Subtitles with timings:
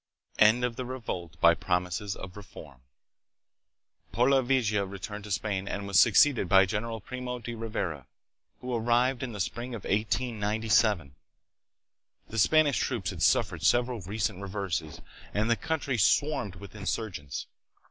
[0.39, 2.81] End of the Revolt by Promises of Reform.
[4.11, 6.99] Pola vieja returned to Spain, and was succeeded by Gen.
[7.01, 8.07] Primo de Rivera,
[8.61, 11.13] who arrived in the spring of 1897.
[12.29, 15.01] The Spanish troops had suffered several recent reverses
[15.35, 17.45] and the country swarmed with insurgents.